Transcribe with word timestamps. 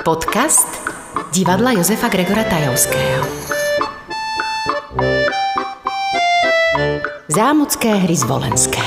Podcast 0.00 0.64
divadla 1.28 1.76
Josefa 1.76 2.08
Gregora 2.08 2.40
Tajovského. 2.48 3.20
Zámocké 7.28 7.92
hry 8.00 8.16
zvolenské. 8.16 8.80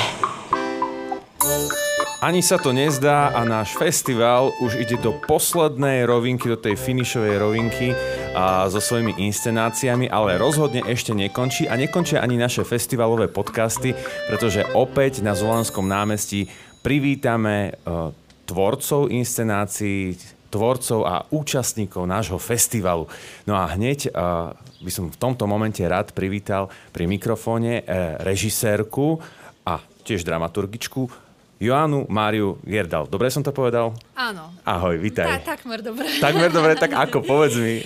Ani 2.19 2.41
sa 2.41 2.57
to 2.57 2.73
nezdá 2.73 3.29
a 3.29 3.45
náš 3.45 3.77
festival 3.77 4.49
už 4.65 4.81
ide 4.81 4.97
do 4.97 5.13
poslednej 5.29 6.09
rovinky, 6.09 6.49
do 6.49 6.57
tej 6.57 6.81
finišovej 6.81 7.35
rovinky 7.37 7.93
a 8.33 8.65
so 8.73 8.81
svojimi 8.81 9.21
inscenáciami, 9.21 10.09
ale 10.09 10.41
rozhodne 10.41 10.81
ešte 10.81 11.13
nekončí 11.13 11.69
a 11.69 11.77
nekončia 11.77 12.25
ani 12.25 12.41
naše 12.41 12.65
festivalové 12.65 13.29
podcasty, 13.29 13.93
pretože 14.27 14.65
opäť 14.73 15.21
na 15.21 15.37
Zvolenskom 15.37 15.85
námestí 15.85 16.49
privítame 16.79 17.75
uh, 17.85 18.11
tvorcov 18.47 19.11
inscenácií, 19.13 20.17
tvorcov 20.49 20.99
a 21.05 21.15
účastníkov 21.29 22.09
nášho 22.09 22.41
festivalu. 22.41 23.05
No 23.45 23.53
a 23.53 23.69
hneď 23.69 24.09
uh, 24.09 24.55
by 24.81 24.91
som 24.91 25.11
v 25.11 25.19
tomto 25.19 25.45
momente 25.45 25.83
rád 25.85 26.15
privítal 26.15 26.71
pri 26.89 27.05
mikrofóne 27.05 27.83
uh, 27.83 28.17
režisérku 28.25 29.21
a 29.67 29.83
tiež 30.07 30.25
dramaturgičku 30.25 31.29
Joánu 31.59 32.07
Máriu 32.07 32.55
Gerdal. 32.63 33.03
Dobre 33.11 33.27
som 33.27 33.43
to 33.43 33.51
povedal? 33.51 33.91
Áno. 34.15 34.55
Ahoj, 34.63 34.95
vítaj. 34.95 35.43
Ta, 35.43 35.59
takmer 35.59 35.83
dobre. 35.83 36.07
Takmer 36.23 36.47
dobre, 36.55 36.79
tak 36.79 36.95
ako, 37.03 37.19
povedz 37.19 37.59
mi. 37.59 37.83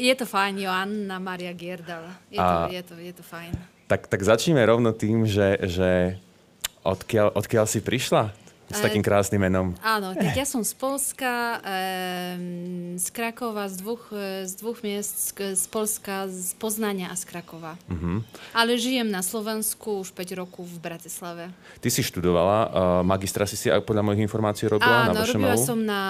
Je 0.00 0.14
to 0.16 0.24
fajn, 0.24 0.56
Joanna 0.56 1.20
Mária 1.20 1.52
Gerdal. 1.52 2.08
Je, 2.32 2.40
a... 2.40 2.64
to, 2.64 2.72
je, 2.72 2.80
to, 2.80 2.94
je 2.96 3.12
to 3.12 3.20
fajn. 3.20 3.52
Tak, 3.92 4.08
tak 4.08 4.24
začneme 4.24 4.64
rovno 4.64 4.96
tým, 4.96 5.28
že, 5.28 5.60
že 5.68 6.16
odkiaľ, 6.84 7.36
odkiaľ 7.36 7.64
si 7.68 7.80
prišla? 7.84 8.40
S 8.70 8.78
takým 8.78 9.02
krásnym 9.02 9.42
menom. 9.42 9.74
Áno, 9.82 10.14
tak 10.14 10.30
ja 10.30 10.46
som 10.46 10.62
z 10.62 10.78
Polska, 10.78 11.58
z 12.94 13.08
Krakova, 13.10 13.66
z 13.66 13.82
dvoch, 13.82 14.14
e, 14.14 14.46
z 14.46 14.54
dvoch 14.62 14.78
miest, 14.86 15.34
z 15.34 15.64
Polska, 15.66 16.30
z 16.30 16.54
Poznania 16.54 17.10
a 17.10 17.18
z 17.18 17.26
Krakova. 17.26 17.74
Uh-huh. 17.90 18.22
Ale 18.54 18.78
žijem 18.78 19.10
na 19.10 19.26
Slovensku 19.26 20.06
už 20.06 20.14
5 20.14 20.38
rokov 20.38 20.70
v 20.70 20.78
Bratislave. 20.78 21.50
Ty 21.82 21.88
si 21.90 22.06
študovala, 22.06 22.58
uh, 22.62 22.70
magistra 23.02 23.42
si 23.42 23.58
si 23.58 23.66
podľa 23.66 24.06
mojich 24.06 24.22
informácií 24.22 24.70
robila 24.70 25.10
Áno, 25.10 25.18
na 25.18 25.26
robila 25.26 25.58
som 25.58 25.82
na 25.82 26.02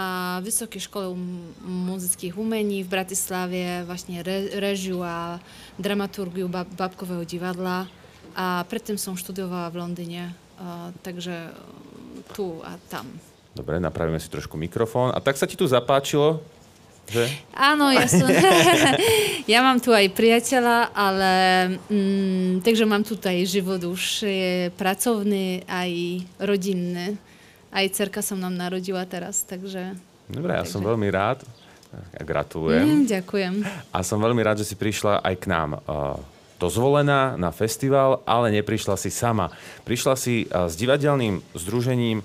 Vysokej 0.44 0.84
škole 0.84 1.16
muzických 1.64 2.36
umení 2.36 2.84
v 2.84 2.92
Bratislave, 2.92 3.88
vlastne 3.88 4.20
re, 4.20 4.52
režiu 4.60 5.00
a 5.00 5.40
dramaturgiu 5.80 6.44
bab, 6.52 6.68
babkového 6.76 7.24
divadla 7.24 7.88
a 8.36 8.62
predtým 8.68 9.00
som 9.00 9.16
študovala 9.16 9.72
v 9.72 9.76
Londýne. 9.80 10.22
Takže 11.00 11.52
tu 12.36 12.60
a 12.62 12.76
tam. 12.92 13.08
Dobre, 13.56 13.82
napravíme 13.82 14.20
si 14.22 14.30
trošku 14.30 14.54
mikrofón. 14.54 15.10
A 15.10 15.18
tak 15.18 15.34
sa 15.34 15.48
ti 15.48 15.58
tu 15.58 15.66
zapáčilo, 15.66 16.38
že? 17.10 17.26
Áno, 17.50 17.90
ja 17.90 18.06
som... 18.06 18.30
ja 19.52 19.58
mám 19.66 19.82
tu 19.82 19.90
aj 19.90 20.06
priateľa, 20.14 20.94
ale... 20.94 21.32
Mm, 21.90 22.62
takže 22.62 22.86
mám 22.86 23.02
tu 23.02 23.18
aj 23.18 23.38
život 23.50 23.82
už 23.82 24.30
je 24.30 24.70
pracovný, 24.78 25.66
aj 25.66 25.90
rodinný. 26.38 27.18
Aj 27.74 27.86
cerka 27.90 28.22
som 28.22 28.38
nám 28.38 28.54
narodila 28.54 29.02
teraz, 29.06 29.42
takže... 29.42 29.98
Dobre, 30.30 30.54
ja 30.54 30.62
takže... 30.62 30.70
som 30.70 30.86
veľmi 30.86 31.08
rád. 31.10 31.42
Gratulujem. 32.22 32.86
Mm, 32.86 33.02
ďakujem. 33.10 33.54
A 33.90 33.98
som 34.06 34.22
veľmi 34.22 34.38
rád, 34.46 34.62
že 34.62 34.70
si 34.70 34.78
prišla 34.78 35.26
aj 35.26 35.34
k 35.42 35.44
nám. 35.50 35.82
Uh, 35.90 36.14
dozvolená 36.60 37.40
na 37.40 37.48
festival, 37.48 38.20
ale 38.28 38.52
neprišla 38.52 39.00
si 39.00 39.08
sama. 39.08 39.48
Prišla 39.88 40.14
si 40.20 40.44
s 40.44 40.76
divadelným 40.76 41.40
združením 41.56 42.20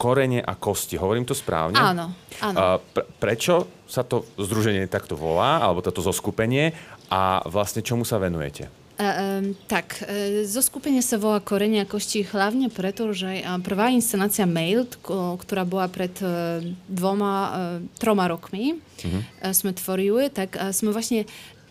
Korene 0.00 0.40
a 0.40 0.56
kosti. 0.56 0.96
Hovorím 0.96 1.28
to 1.28 1.36
správne? 1.36 1.76
Áno. 1.76 2.16
áno. 2.40 2.80
Pre, 2.80 3.04
prečo 3.20 3.68
sa 3.84 4.00
to 4.00 4.24
združenie 4.40 4.88
takto 4.88 5.12
volá, 5.12 5.60
alebo 5.60 5.84
toto 5.84 6.00
zoskupenie 6.00 6.72
a 7.12 7.44
vlastne 7.44 7.84
čomu 7.84 8.08
sa 8.08 8.16
venujete? 8.16 8.72
Uh, 9.00 9.04
um, 9.04 9.56
tak, 9.68 10.00
uh, 10.04 10.44
zo 10.48 10.60
skupenia 10.64 11.04
sa 11.04 11.20
volá 11.20 11.40
Korenia 11.40 11.84
kosti 11.84 12.24
hlavne 12.24 12.68
preto, 12.72 13.12
že 13.12 13.44
uh, 13.44 13.60
prvá 13.60 13.92
inscenácia 13.92 14.44
Mail, 14.48 14.88
ktorá 15.04 15.68
bola 15.68 15.88
pred 15.88 16.12
uh, 16.24 16.64
dvoma, 16.88 17.36
uh, 17.36 17.52
troma 18.00 18.28
rokmi, 18.28 18.76
uh, 18.76 19.52
sme 19.52 19.76
tvorili, 19.76 20.28
tak 20.32 20.56
uh, 20.56 20.72
sme 20.72 20.92
vlastne 20.92 21.28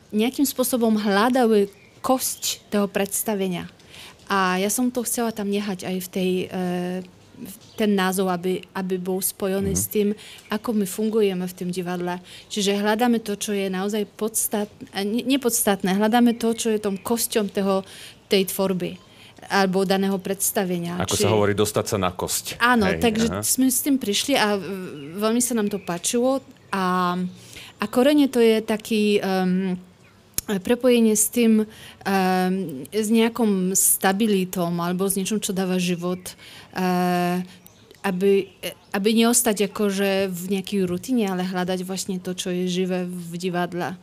nejakým 0.10 0.46
spôsobom 0.46 0.98
hľadali 0.98 1.70
kosť 2.02 2.72
toho 2.72 2.88
predstavenia. 2.88 3.68
A 4.30 4.62
ja 4.62 4.70
som 4.70 4.94
to 4.94 5.02
chcela 5.04 5.34
tam 5.34 5.50
nehať 5.50 5.90
aj 5.90 5.96
v 6.06 6.08
tej, 6.08 6.32
uh, 6.48 7.00
ten 7.80 7.96
názov, 7.96 8.30
aby, 8.30 8.62
aby 8.76 8.96
bol 9.00 9.24
spojený 9.24 9.74
mm. 9.74 9.80
s 9.80 9.86
tým, 9.90 10.10
ako 10.52 10.76
my 10.76 10.86
fungujeme 10.86 11.46
v 11.48 11.58
tom 11.58 11.70
divadle. 11.72 12.20
Čiže 12.52 12.78
hľadáme 12.78 13.24
to, 13.24 13.40
čo 13.40 13.56
je 13.56 13.72
naozaj 13.72 14.06
podstatné, 14.20 15.02
nepodstatné, 15.26 15.96
hľadáme 15.96 16.36
to, 16.36 16.54
čo 16.54 16.70
je 16.70 16.84
tom 16.84 17.00
kosťom 17.00 17.50
toho, 17.50 17.88
tej 18.30 18.46
tvorby 18.54 19.10
alebo 19.50 19.88
daného 19.88 20.20
predstavenia. 20.20 21.00
Ako 21.00 21.16
Či... 21.16 21.24
sa 21.24 21.32
hovorí, 21.32 21.56
dostať 21.56 21.86
sa 21.96 21.98
na 21.98 22.12
kosť. 22.12 22.60
Áno, 22.60 22.92
Hej, 22.92 23.00
takže 23.00 23.28
aha. 23.32 23.42
sme 23.42 23.72
s 23.72 23.82
tým 23.82 23.96
prišli 23.96 24.36
a 24.36 24.60
veľmi 25.16 25.40
sa 25.40 25.56
nám 25.56 25.72
to 25.72 25.80
páčilo. 25.80 26.44
A, 26.70 27.16
a 27.80 27.86
korene 27.88 28.28
to 28.28 28.44
je 28.44 28.60
taký... 28.62 29.24
Um, 29.24 29.80
prepojenie 30.58 31.14
s 31.14 31.30
tým, 31.30 31.62
um, 31.62 32.54
s 32.90 33.08
nejakom 33.14 33.78
stabilitom 33.78 34.74
alebo 34.82 35.06
s 35.06 35.14
niečom, 35.14 35.38
čo 35.38 35.54
dáva 35.54 35.78
život, 35.78 36.18
uh, 36.74 37.38
aby, 38.02 38.50
aby 38.90 39.10
neostať 39.14 39.70
akože 39.70 40.34
v 40.34 40.44
nejakej 40.58 40.90
rutine, 40.90 41.30
ale 41.30 41.46
hľadať 41.46 41.86
vlastne 41.86 42.18
to, 42.18 42.34
čo 42.34 42.50
je 42.50 42.66
živé 42.66 43.06
v 43.06 43.34
divadle. 43.38 43.94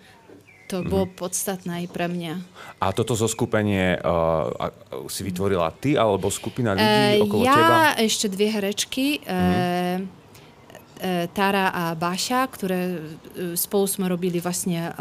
To 0.71 0.83
mm-hmm. 0.83 0.91
bolo 0.91 1.07
podstatné 1.11 1.83
aj 1.83 1.87
pre 1.91 2.07
mňa. 2.07 2.43
A 2.83 2.91
toto 2.95 3.19
zo 3.19 3.27
skupenie 3.27 3.99
uh, 3.99 4.51
si 5.11 5.27
vytvorila 5.27 5.75
ty 5.75 5.99
alebo 5.99 6.31
skupina 6.31 6.79
ľudí 6.79 7.19
uh, 7.19 7.23
okolo 7.27 7.43
ja 7.43 7.55
teba? 7.55 7.75
Ja 7.75 7.87
ešte 8.03 8.27
dve 8.31 8.47
herečky. 8.55 9.19
Mm-hmm. 9.27 9.99
Uh, 10.07 10.25
Tara 11.37 11.77
a 11.77 11.93
Baša, 11.93 12.49
ktoré 12.49 13.05
spolu 13.53 13.85
sme 13.85 14.09
robili 14.09 14.41
vlastne 14.41 14.97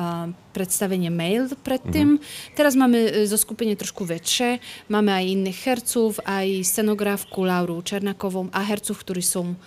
predstavenie 0.56 1.12
mail 1.12 1.52
predtým. 1.60 2.16
Mm-hmm. 2.16 2.56
Teraz 2.56 2.80
máme 2.80 2.96
e, 2.96 3.28
zo 3.28 3.36
skupenie 3.36 3.76
trošku 3.76 4.08
väčšie. 4.08 4.64
Máme 4.88 5.12
aj 5.12 5.26
iných 5.36 5.60
hercov, 5.68 6.24
aj 6.24 6.64
scenografku 6.64 7.44
Lauru 7.44 7.84
Černakovou 7.84 8.48
a 8.56 8.64
hercov, 8.64 9.04
ktorí 9.04 9.20
sú 9.20 9.60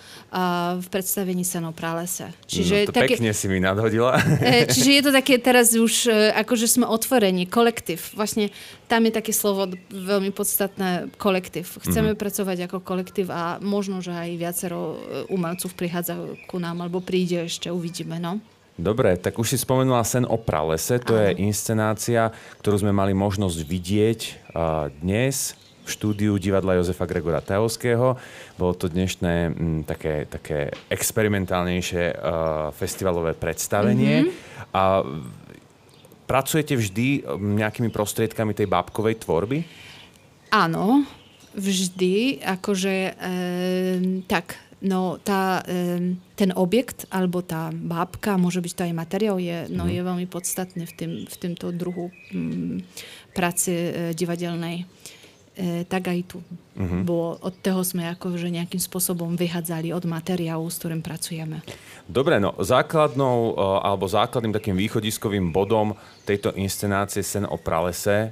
v 0.79 0.87
predstavení 0.89 1.45
Seno 1.45 1.69
pralese. 1.69 2.33
Čiže 2.49 2.75
no, 2.75 2.85
to 2.89 2.93
také, 2.97 3.21
pekne 3.21 3.31
si 3.37 3.45
mi 3.45 3.61
nadhodila. 3.61 4.17
E, 4.41 4.65
čiže 4.65 4.91
je 4.97 5.03
to 5.05 5.11
také 5.13 5.37
teraz 5.37 5.77
už, 5.77 6.09
akože 6.33 6.65
sme 6.65 6.89
otvorení, 6.89 7.45
kolektív. 7.45 8.17
Vlastne 8.17 8.49
tam 8.89 9.05
je 9.05 9.13
také 9.13 9.29
slovo 9.29 9.69
veľmi 9.93 10.33
podstatné, 10.33 11.13
kolektív. 11.21 11.77
Chceme 11.85 12.15
mm-hmm. 12.15 12.23
pracovať 12.23 12.57
ako 12.65 12.77
kolektív 12.81 13.29
a 13.29 13.61
možno, 13.61 14.01
že 14.01 14.15
aj 14.15 14.29
viacero 14.39 14.97
umelcov 15.29 15.75
prichádza 15.77 16.17
ku 16.49 16.57
nám, 16.57 16.81
alebo 16.81 17.03
príde 17.03 17.45
ešte, 17.45 17.69
uvidíme, 17.69 18.17
no. 18.17 18.41
Dobre, 18.79 19.19
tak 19.19 19.35
už 19.35 19.51
si 19.51 19.57
spomenula 19.59 20.07
Sen 20.07 20.23
o 20.23 20.39
pralese, 20.39 21.03
to 21.03 21.11
Aha. 21.11 21.35
je 21.35 21.43
inscenácia, 21.43 22.31
ktorú 22.63 22.79
sme 22.79 22.95
mali 22.95 23.11
možnosť 23.11 23.59
vidieť 23.67 24.19
uh, 24.55 24.87
dnes 25.03 25.59
v 25.83 25.89
štúdiu 25.91 26.39
divadla 26.39 26.79
Jozefa 26.79 27.03
Gregora 27.03 27.43
Tajovského. 27.43 28.15
Bolo 28.55 28.73
to 28.79 28.87
dnešné 28.87 29.51
m, 29.51 29.51
mm, 29.51 29.81
také, 29.83 30.31
také 30.31 30.71
experimentálnejšie 30.87 32.15
uh, 32.15 32.15
festivalové 32.71 33.35
predstavenie. 33.35 34.23
Mm-hmm. 34.23 34.71
A 34.71 35.03
pracujete 36.23 36.79
vždy 36.79 37.27
nejakými 37.35 37.91
prostriedkami 37.91 38.55
tej 38.55 38.69
bábkovej 38.69 39.27
tvorby? 39.27 39.65
Áno, 40.53 41.03
vždy. 41.57 42.45
Akože 42.45 42.95
e, 43.09 43.11
tak 44.29 44.68
no 44.79 45.19
tá, 45.19 45.63
ten 46.35 46.51
objekt 46.55 47.03
alebo 47.11 47.43
tá 47.43 47.71
bábka, 47.71 48.39
môže 48.39 48.63
byť 48.63 48.73
to 48.75 48.85
aj 48.87 48.93
materiál, 48.95 49.37
je, 49.37 49.67
no, 49.71 49.85
mm. 49.85 49.91
je 49.91 50.01
veľmi 50.01 50.27
podstatný 50.31 50.83
v, 50.87 50.93
tým, 50.95 51.11
v 51.27 51.35
tomto 51.35 51.75
druhu 51.75 52.11
m, 52.31 52.79
práce 53.35 53.69
e, 53.69 54.15
divadelnej. 54.15 54.87
E, 55.59 55.83
tak 55.83 56.07
aj 56.07 56.19
tu. 56.31 56.39
Mm-hmm. 56.79 57.03
Bo 57.03 57.35
od 57.35 57.55
toho 57.59 57.83
sme 57.83 58.07
akože 58.15 58.47
nejakým 58.47 58.79
spôsobom 58.79 59.35
vyhádzali 59.35 59.91
od 59.91 60.07
materiálu, 60.07 60.63
s 60.71 60.79
ktorým 60.79 61.03
pracujeme. 61.03 61.59
Dobre, 62.07 62.39
no 62.39 62.55
základnou 62.55 63.59
e, 63.59 63.63
alebo 63.83 64.07
základným 64.07 64.55
takým 64.55 64.79
východiskovým 64.79 65.51
bodom 65.51 65.99
tejto 66.23 66.55
inscenácie 66.55 67.19
Sen 67.19 67.43
o 67.43 67.59
pralese 67.59 68.31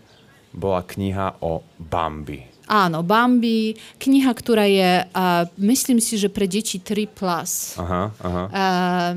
bola 0.56 0.88
kniha 0.88 1.44
o 1.44 1.60
Bambi. 1.76 2.57
Áno, 2.68 3.00
Bambi, 3.00 3.80
kniha, 3.98 4.32
ktorá 4.36 4.68
je, 4.68 5.08
uh, 5.08 5.48
myslím 5.56 6.04
si, 6.04 6.20
že 6.20 6.28
pre 6.28 6.52
deti 6.52 6.84
3+. 6.84 7.08
Plus. 7.08 7.80
Aha, 7.80 8.12
aha. 8.20 8.44
Uh, 8.52 9.16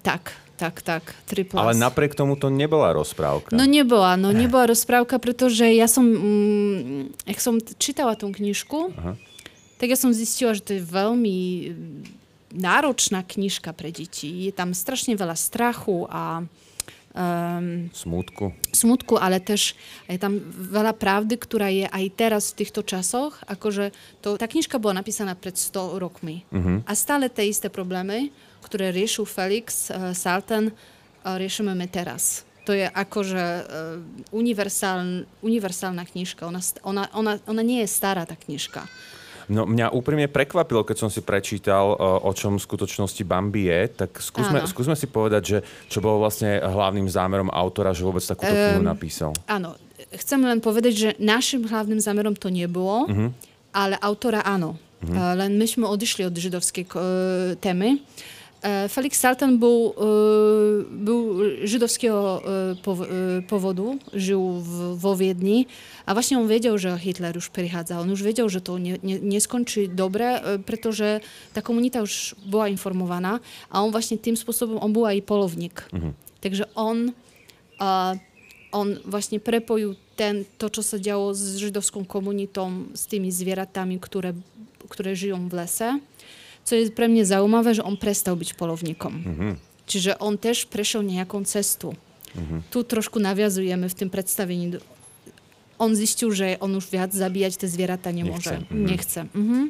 tak, 0.00 0.32
tak, 0.56 0.80
tak, 0.80 1.04
3+. 1.28 1.52
Plus. 1.52 1.60
Ale 1.60 1.76
napriek 1.76 2.16
tomu 2.16 2.40
to 2.40 2.48
nebola 2.48 2.96
rozprávka. 2.96 3.52
No 3.52 3.68
nebola, 3.68 4.16
no 4.16 4.32
nebola 4.32 4.72
rozprávka, 4.72 5.20
pretože 5.20 5.68
ja 5.68 5.84
som, 5.84 6.08
mm, 6.08 7.28
jak 7.28 7.38
som 7.44 7.60
čítala 7.76 8.16
tú 8.16 8.32
knižku, 8.32 8.96
aha. 8.96 9.12
tak 9.76 9.92
ja 9.92 9.98
som 10.00 10.16
zistila, 10.16 10.56
že 10.56 10.64
to 10.64 10.72
je 10.80 10.82
veľmi 10.82 11.36
náročná 12.56 13.20
knižka 13.20 13.76
pre 13.76 13.92
deti. 13.92 14.48
Je 14.48 14.52
tam 14.56 14.72
strašne 14.72 15.12
veľa 15.12 15.36
strachu 15.36 16.08
a 16.08 16.48
um, 17.16 17.88
smutku. 17.90 18.52
smutku, 18.70 19.16
ale 19.16 19.40
też 19.40 19.72
je 20.06 20.20
tam 20.20 20.38
veľa 20.52 20.92
pravdy, 20.92 21.34
ktorá 21.40 21.72
je 21.72 21.88
aj 21.88 22.04
teraz 22.14 22.52
v 22.52 22.62
týchto 22.62 22.84
časoch. 22.84 23.40
Akože 23.48 23.96
to, 24.20 24.36
tá 24.36 24.44
knižka 24.44 24.76
bola 24.76 25.00
napísaná 25.00 25.32
pred 25.32 25.56
100 25.56 25.96
rokmi. 25.96 26.44
Uh-huh. 26.52 26.84
A 26.84 26.92
stále 26.92 27.32
tie 27.32 27.48
isté 27.48 27.72
problémy, 27.72 28.30
ktoré 28.60 28.92
riešil 28.92 29.24
Felix 29.24 29.88
uh, 29.88 30.12
Salten, 30.12 30.70
uh, 30.70 31.40
riešime 31.40 31.72
my 31.72 31.88
teraz. 31.88 32.44
To 32.68 32.74
je 32.74 32.84
akože 32.84 33.44
uh, 33.44 33.64
universál, 34.34 35.24
universálna 35.40 36.02
knižka. 36.04 36.44
Ona, 36.44 36.60
ona, 36.82 37.04
ona, 37.14 37.32
ona 37.46 37.62
nie 37.62 37.80
je 37.86 37.88
stará, 37.88 38.26
tá 38.26 38.34
knižka. 38.34 38.84
No 39.46 39.62
mňa 39.62 39.94
úprimne 39.94 40.26
prekvapilo, 40.26 40.82
keď 40.82 41.06
som 41.06 41.10
si 41.10 41.22
prečítal, 41.22 41.94
o 41.98 42.30
čom 42.34 42.58
v 42.58 42.66
skutočnosti 42.66 43.22
Bambi 43.22 43.70
je, 43.70 43.80
tak 43.94 44.18
skúsme, 44.18 44.66
skúsme 44.66 44.98
si 44.98 45.06
povedať, 45.06 45.42
že 45.46 45.58
čo 45.86 46.02
bolo 46.02 46.26
vlastne 46.26 46.58
hlavným 46.58 47.06
zámerom 47.06 47.46
autora, 47.54 47.94
že 47.94 48.02
vôbec 48.02 48.26
takúto 48.26 48.50
um, 48.50 48.58
knihu 48.58 48.82
napísal. 48.82 49.30
Áno, 49.46 49.78
chcem 50.18 50.42
len 50.42 50.58
povedať, 50.58 50.92
že 50.94 51.08
našim 51.22 51.62
hlavným 51.62 52.02
zámerom 52.02 52.34
to 52.34 52.50
nebolo, 52.50 53.06
uh-huh. 53.06 53.30
ale 53.70 53.94
autora 54.02 54.42
áno. 54.42 54.74
Uh-huh. 55.02 55.38
Len 55.38 55.54
my 55.54 55.66
sme 55.68 55.86
odišli 55.86 56.26
od 56.26 56.34
židovskej 56.34 56.84
uh, 56.90 56.98
témy. 57.62 58.02
E, 58.66 58.88
Felix 58.88 59.20
Salten 59.20 59.58
był, 59.58 59.94
e, 59.98 60.84
był 60.90 61.38
żydowskiego 61.64 62.42
e, 63.38 63.42
powodu, 63.42 63.98
żył 64.12 64.60
w, 64.60 64.98
w 64.98 65.18
Wiedni, 65.18 65.66
a 66.06 66.14
właśnie 66.14 66.38
on 66.38 66.48
wiedział, 66.48 66.78
że 66.78 66.98
Hitler 66.98 67.34
już 67.34 67.48
przychadza. 67.48 68.00
On 68.00 68.10
już 68.10 68.22
wiedział, 68.22 68.48
że 68.48 68.60
to 68.60 68.78
nie, 68.78 68.98
nie, 69.02 69.20
nie 69.20 69.40
skończy 69.40 69.88
dobre, 69.88 70.40
pretože 70.66 71.20
ta 71.52 71.62
komunita 71.62 71.98
już 71.98 72.36
była 72.46 72.68
informowana, 72.68 73.40
a 73.70 73.82
on 73.82 73.90
właśnie 73.90 74.18
tym 74.18 74.36
sposobem, 74.36 74.78
on 74.78 74.92
był 74.92 75.08
i 75.08 75.22
polownik. 75.22 75.88
Mhm. 75.92 76.12
Także 76.40 76.74
on, 76.74 77.12
on 78.72 78.96
właśnie 79.04 79.40
prepoił 79.40 79.94
ten, 80.16 80.44
to, 80.58 80.70
co 80.70 80.82
się 80.82 81.00
działo 81.00 81.34
z 81.34 81.56
żydowską 81.56 82.04
komunitą, 82.04 82.84
z 82.94 83.06
tymi 83.06 83.32
zwieratami, 83.32 84.00
które, 84.00 84.32
które 84.88 85.16
żyją 85.16 85.48
w 85.48 85.52
lesie 85.52 85.98
co 86.66 86.74
jest 86.74 86.98
pre 86.98 87.06
mňa 87.06 87.24
zaujímavé, 87.30 87.78
že 87.78 87.86
on 87.86 87.94
prestal 87.94 88.34
byť 88.34 88.58
polovníkom. 88.58 89.14
Mm-hmm. 89.14 89.52
Čiže 89.86 90.18
on 90.18 90.34
też 90.34 90.66
prešiel 90.66 91.06
nejakou 91.06 91.38
cestu. 91.46 91.94
Mm-hmm. 92.34 92.60
Tu 92.74 92.78
trošku 92.82 93.22
naviazujeme 93.22 93.86
v 93.86 93.94
tym 93.94 94.10
predstavení. 94.10 94.82
On 95.78 95.94
zistil, 95.94 96.34
že 96.34 96.58
on 96.58 96.74
už 96.74 96.90
viac 96.90 97.14
zabíjať 97.14 97.62
tie 97.62 97.68
zvieratá 97.70 98.10
nemôže. 98.10 98.58
Nechce. 98.58 98.74
Mm-hmm. 98.74 98.86
Nechce. 98.90 99.20
Mm-hmm. 99.30 99.64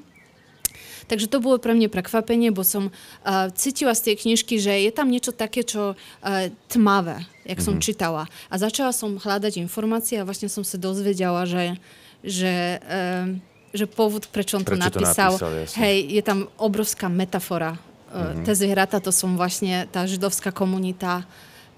Takže 1.06 1.30
to 1.30 1.38
bolo 1.38 1.60
pre 1.62 1.76
mňa 1.76 1.86
prekvapenie, 1.86 2.50
bo 2.50 2.66
som 2.66 2.90
uh, 2.90 3.52
cítila 3.54 3.94
z 3.94 4.10
tej 4.10 4.26
knižky, 4.26 4.58
že 4.58 4.74
je 4.74 4.90
tam 4.90 5.06
niečo 5.06 5.30
také, 5.30 5.62
čo 5.62 5.94
uh, 5.94 6.50
tmavé, 6.66 7.22
jak 7.46 7.60
mm-hmm. 7.60 7.76
som 7.78 7.78
čítala. 7.78 8.24
A 8.50 8.54
začala 8.58 8.90
som 8.90 9.20
hľadať 9.20 9.62
informácie 9.62 10.18
a 10.18 10.26
vlastne 10.26 10.50
som 10.50 10.66
sa 10.66 10.80
dozvedela, 10.80 11.46
že, 11.46 11.78
že 12.26 12.82
uh, 12.82 13.38
že 13.76 13.86
povod, 13.86 14.26
prečo 14.32 14.56
on 14.56 14.64
prečo 14.64 14.80
to 14.80 15.00
napísal. 15.00 15.36
To 15.36 15.46
napísal 15.46 15.78
hej, 15.84 15.96
je 16.16 16.22
tam 16.24 16.48
obrovská 16.56 17.06
metafora. 17.12 17.76
Mm-hmm. 18.10 18.44
Tie 18.48 18.54
zvieratá 18.56 18.96
to 18.98 19.12
som 19.12 19.36
vlastne 19.36 19.84
tá 19.92 20.08
židovská 20.08 20.50
komunita 20.50 21.28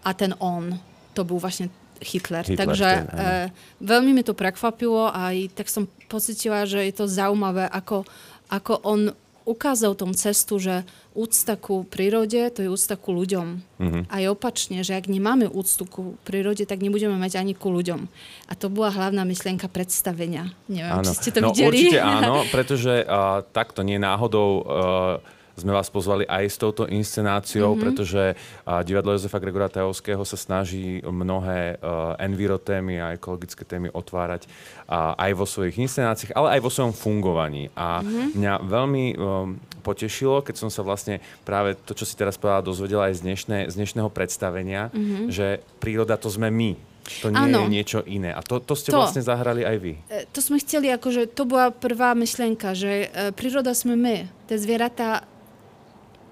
a 0.06 0.10
ten 0.14 0.32
on, 0.38 0.78
to 1.12 1.26
bol 1.26 1.42
vlastne 1.42 1.68
Hitler. 1.98 2.46
Hitler 2.46 2.58
Takže 2.62 2.88
ten, 3.10 3.50
e, 3.50 3.82
veľmi 3.82 4.14
mi 4.14 4.22
to 4.22 4.34
prekvapilo 4.34 5.10
a 5.10 5.34
aj 5.34 5.50
tak 5.58 5.66
som 5.66 5.90
pocitila, 6.06 6.62
že 6.62 6.86
je 6.86 6.94
to 6.94 7.10
zaujímavé, 7.10 7.66
ako, 7.66 8.06
ako 8.48 8.72
on 8.86 9.10
ukázal 9.48 9.96
tom 9.96 10.12
cestu, 10.12 10.60
že 10.60 10.84
úcta 11.16 11.56
ku 11.56 11.88
prírode, 11.88 12.38
to 12.52 12.60
je 12.60 12.68
úcta 12.68 12.94
ku 13.00 13.16
ľuďom. 13.16 13.46
Mm-hmm. 13.80 14.02
Aj 14.12 14.24
opačne, 14.28 14.84
že 14.84 14.94
ak 14.94 15.08
nemáme 15.08 15.48
úctu 15.48 15.88
ku 15.88 16.02
prírode, 16.22 16.68
tak 16.68 16.84
nebudeme 16.84 17.16
mať 17.16 17.40
ani 17.40 17.56
ku 17.56 17.72
ľuďom. 17.72 18.06
A 18.46 18.52
to 18.52 18.68
bola 18.68 18.92
hlavná 18.92 19.24
myšlienka 19.24 19.66
predstavenia. 19.72 20.52
Neviem, 20.68 21.00
áno. 21.00 21.08
či 21.08 21.12
ste 21.16 21.30
to 21.32 21.40
no, 21.42 21.50
videli. 21.50 21.88
Určite 21.88 21.98
áno, 22.04 22.44
pretože 22.54 23.02
uh, 23.02 23.40
takto 23.50 23.80
nie 23.80 23.96
náhodou 23.96 24.48
uh, 24.60 25.37
sme 25.58 25.74
vás 25.74 25.90
pozvali 25.90 26.24
aj 26.24 26.44
s 26.46 26.56
touto 26.56 26.86
inscenáciou, 26.86 27.74
mm-hmm. 27.74 27.82
pretože 27.82 28.22
uh, 28.34 28.80
divadlo 28.86 29.18
Jozefa 29.18 29.42
Gregora 29.42 29.68
Tajovského 29.68 30.22
sa 30.22 30.38
snaží 30.38 31.02
mnohé 31.02 31.76
uh, 31.78 32.14
envirotémy 32.22 33.02
a 33.02 33.18
ekologické 33.18 33.66
témy 33.66 33.90
otvárať 33.90 34.46
uh, 34.46 35.18
aj 35.18 35.30
vo 35.34 35.44
svojich 35.44 35.76
inscenáciách, 35.82 36.32
ale 36.38 36.58
aj 36.58 36.60
vo 36.62 36.70
svojom 36.70 36.94
fungovaní. 36.94 37.68
A 37.74 38.00
mm-hmm. 38.00 38.26
mňa 38.38 38.54
veľmi 38.62 39.04
um, 39.14 39.58
potešilo, 39.82 40.44
keď 40.44 40.54
som 40.54 40.70
sa 40.70 40.84
vlastne 40.84 41.18
práve 41.42 41.74
to, 41.74 41.96
čo 41.96 42.04
si 42.04 42.14
teraz 42.14 42.36
povedala, 42.36 42.66
dozvedela 42.66 43.10
aj 43.10 43.18
z, 43.18 43.20
dnešné, 43.24 43.58
z 43.72 43.74
dnešného 43.74 44.10
predstavenia, 44.12 44.92
mm-hmm. 44.92 45.32
že 45.32 45.64
príroda 45.80 46.20
to 46.20 46.28
sme 46.28 46.52
my. 46.52 46.88
To 47.24 47.32
nie 47.32 47.40
ano. 47.40 47.64
je 47.64 47.72
niečo 47.72 48.00
iné. 48.04 48.36
A 48.36 48.44
to, 48.44 48.60
to 48.60 48.76
ste 48.76 48.92
to, 48.92 49.00
vlastne 49.00 49.24
zahrali 49.24 49.64
aj 49.64 49.76
vy. 49.80 49.92
E, 50.12 50.28
to 50.28 50.44
sme 50.44 50.60
chceli, 50.60 50.92
akože 50.92 51.32
to 51.32 51.48
bola 51.48 51.72
prvá 51.72 52.12
myšlenka, 52.12 52.76
že 52.76 53.08
e, 53.08 53.32
príroda 53.32 53.72
sme 53.72 53.96
my. 53.96 54.28
Tie 54.44 54.60
zvieratá 54.60 55.24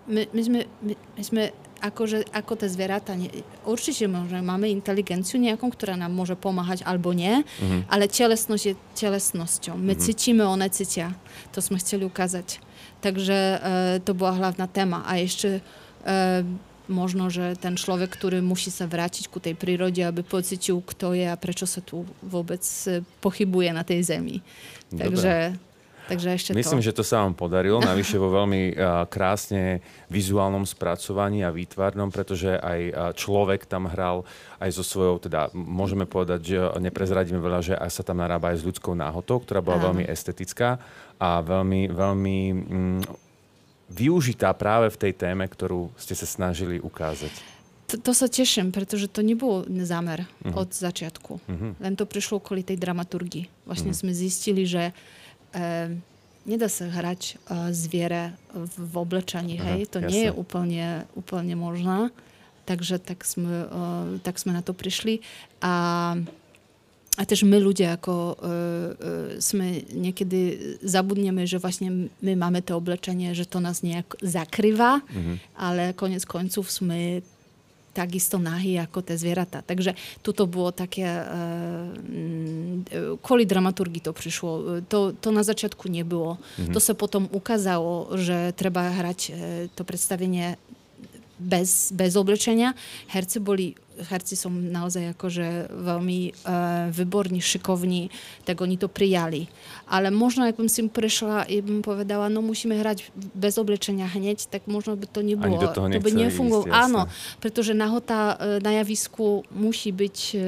my, 0.06 0.23
my, 0.31 0.43
sme, 0.43 0.61
my, 0.82 0.94
my 0.94 1.23
sme 1.23 1.43
akože, 1.82 2.32
ako 2.32 2.53
tie 2.56 2.69
zvieratá, 2.73 3.12
nie, 3.14 3.29
určite 3.69 4.08
môže, 4.08 4.41
máme 4.41 4.70
inteligenciu 4.73 5.37
nejakú, 5.37 5.69
ktorá 5.69 5.94
nám 5.99 6.12
môže 6.14 6.35
pomáhať 6.38 6.81
alebo 6.88 7.12
nie, 7.12 7.44
mm-hmm. 7.44 7.93
ale 7.93 8.08
telesnosť 8.08 8.64
je 8.64 8.75
telesnosťou. 8.97 9.76
My 9.76 9.93
mm-hmm. 9.93 10.05
cítime, 10.05 10.43
one 10.49 10.69
cítia. 10.73 11.12
To 11.53 11.61
sme 11.61 11.76
chceli 11.81 12.08
ukázať. 12.08 12.64
Takže 13.05 13.37
e, 13.37 13.58
to 14.00 14.17
bola 14.17 14.41
hlavná 14.41 14.64
téma. 14.67 15.05
A 15.05 15.20
ešte 15.20 15.61
e, 15.61 15.62
možno, 16.88 17.29
že 17.29 17.59
ten 17.61 17.76
človek, 17.76 18.09
ktorý 18.09 18.41
musí 18.41 18.73
sa 18.73 18.88
vrátiť 18.88 19.29
ku 19.29 19.38
tej 19.43 19.52
prírode, 19.52 20.00
aby 20.00 20.25
pocitil, 20.25 20.81
kto 20.81 21.12
je 21.12 21.29
a 21.29 21.37
prečo 21.37 21.69
sa 21.69 21.85
tu 21.85 22.09
vôbec 22.25 22.64
e, 22.88 23.05
pochybuje 23.20 23.70
na 23.76 23.85
tej 23.85 24.17
zemi. 24.17 24.41
Dobre. 24.88 25.55
Takže 26.06 26.29
ešte 26.38 26.50
Myslím, 26.55 26.79
to. 26.81 26.87
že 26.87 26.97
to 26.97 27.05
sa 27.05 27.26
vám 27.26 27.35
podarilo, 27.35 27.82
navyše 27.82 28.14
vo 28.14 28.31
veľmi 28.31 28.79
uh, 28.79 29.05
krásne 29.11 29.82
vizuálnom 30.06 30.62
spracovaní 30.62 31.43
a 31.43 31.50
výtvarnom, 31.50 32.14
pretože 32.14 32.55
aj 32.55 32.81
uh, 32.87 32.93
človek 33.11 33.67
tam 33.67 33.91
hral 33.91 34.23
aj 34.62 34.70
so 34.70 34.87
svojou, 34.87 35.19
teda 35.19 35.50
môžeme 35.53 36.06
povedať, 36.06 36.41
že 36.55 36.58
neprezradíme 36.79 37.43
veľa, 37.43 37.61
že 37.61 37.75
aj 37.75 37.91
sa 37.91 38.03
tam 38.06 38.23
narába 38.23 38.55
aj 38.55 38.62
s 38.62 38.67
ľudskou 38.70 38.94
náhotou, 38.94 39.43
ktorá 39.43 39.58
bola 39.58 39.82
Aha. 39.82 39.87
veľmi 39.91 40.05
estetická 40.06 40.79
a 41.19 41.43
veľmi, 41.43 41.91
veľmi 41.91 42.38
mm, 42.55 43.00
využitá 43.91 44.50
práve 44.55 44.91
v 44.91 45.00
tej 45.00 45.12
téme, 45.14 45.47
ktorú 45.47 45.90
ste 45.99 46.14
sa 46.14 46.26
snažili 46.26 46.83
ukázať. 46.83 47.57
To, 47.87 47.95
to 48.02 48.12
sa 48.19 48.26
teším, 48.26 48.75
pretože 48.75 49.07
to 49.07 49.23
nebol 49.23 49.62
zámer 49.87 50.26
uh-huh. 50.26 50.66
od 50.66 50.75
začiatku. 50.75 51.38
Uh-huh. 51.38 51.71
Len 51.78 51.95
to 51.95 52.02
prišlo 52.02 52.42
kvôli 52.42 52.66
tej 52.66 52.83
dramaturgii. 52.83 53.47
Vlastne 53.62 53.95
uh-huh. 53.95 54.11
sme 54.11 54.12
zistili, 54.12 54.66
že 54.66 54.90
nedá 56.47 56.71
sa 56.71 56.87
hrať 56.87 57.23
e, 57.26 57.75
zviere 57.75 58.38
v, 58.55 58.75
v 58.79 58.95
oblečaní, 58.95 59.59
Aha, 59.59 59.67
hej, 59.76 59.91
to 59.91 59.99
jasne. 59.99 60.11
nie 60.15 60.23
je 60.31 60.33
úplne, 60.33 60.87
úplne 61.19 61.55
možné. 61.59 62.15
Takže 62.67 63.03
tak 63.03 63.26
sme, 63.26 63.67
e, 63.67 64.23
tak 64.23 64.38
sme 64.38 64.55
na 64.55 64.62
to 64.62 64.73
prišli. 64.73 65.21
A, 65.61 66.15
a 67.19 67.23
tež 67.26 67.43
my 67.43 67.59
ľudia 67.59 67.99
ako 67.99 68.15
e, 68.15 68.35
e, 68.35 68.59
sme 69.43 69.83
niekedy 69.91 70.41
zabudneme, 70.87 71.45
že 71.45 71.59
vlastne 71.59 72.09
my 72.23 72.33
máme 72.38 72.62
to 72.62 72.79
oblečenie, 72.79 73.35
že 73.35 73.50
to 73.50 73.59
nás 73.59 73.83
nejak 73.83 74.15
zakrýva, 74.23 75.03
mm-hmm. 75.03 75.37
ale 75.59 75.97
konec 75.99 76.23
koncov 76.25 76.71
sme 76.71 77.26
takisto 77.97 78.37
nahy 78.37 78.76
ako 78.76 79.00
tie 79.00 79.17
zvieratá. 79.17 79.65
Takže 79.65 79.97
toto 80.21 80.45
bolo 80.45 80.69
také, 80.69 81.09
uh, 81.09 81.88
kvôli 83.23 83.45
dramaturgii 83.49 84.02
to 84.04 84.12
prišlo. 84.12 84.83
To, 84.90 85.12
to 85.14 85.28
na 85.30 85.47
začiatku 85.47 85.87
nebolo. 85.88 86.37
Mm-hmm. 86.37 86.75
To 86.75 86.80
sa 86.80 86.92
potom 86.92 87.30
ukázalo, 87.30 88.12
že 88.18 88.52
treba 88.56 88.90
hrať 88.90 89.21
uh, 89.28 89.35
to 89.73 89.83
predstavenie 89.87 90.61
bez, 91.37 91.92
bez 91.92 92.16
oblečenia. 92.16 92.73
Herci 93.12 93.38
boli 93.38 93.76
herci 93.97 94.37
som 94.37 94.52
naozaj 94.52 95.16
akože 95.16 95.73
veľmi 95.73 96.21
uh, 96.28 96.92
výborní, 96.92 97.40
šikovní, 97.40 98.12
tak 98.45 98.61
oni 98.61 98.76
to 98.76 98.92
prijali. 98.92 99.49
Ale 99.88 100.12
možno, 100.12 100.45
ak 100.45 100.61
bym 100.61 100.68
si 100.68 100.85
prešla 100.85 101.49
i 101.49 101.64
bym 101.64 101.80
povedala, 101.80 102.28
no 102.28 102.45
musíme 102.45 102.76
hrať 102.76 103.09
bez 103.33 103.56
oblečenia 103.56 104.04
hneď, 104.04 104.52
tak 104.52 104.68
možno 104.68 105.00
by 105.00 105.06
to 105.09 105.25
nebolo. 105.25 105.56
to, 105.73 105.73
to 105.73 106.00
by 106.02 106.12
nefungovalo. 106.12 106.73
Áno, 106.73 107.00
pretože 107.40 107.73
nahota 107.73 108.37
uh, 108.37 108.61
na 108.61 108.76
javisku 108.85 109.49
musí 109.49 109.97
byť 109.97 110.16
uh, 110.37 110.42